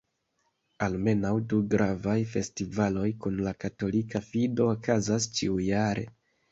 Almenaŭ 0.85 1.33
du 1.51 1.59
gravaj 1.75 2.17
festivaloj 2.33 3.07
kun 3.27 3.39
la 3.49 3.55
katolika 3.67 4.27
fido 4.33 4.71
okazas 4.75 5.35
ĉiujare. 5.39 6.13